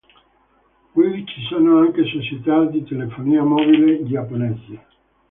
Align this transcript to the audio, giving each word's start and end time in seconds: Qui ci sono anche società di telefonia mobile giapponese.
Qui 0.95 1.25
ci 1.27 1.41
sono 1.47 1.79
anche 1.81 2.03
società 2.07 2.65
di 2.65 2.83
telefonia 2.85 3.43
mobile 3.43 4.03
giapponese. 4.07 4.85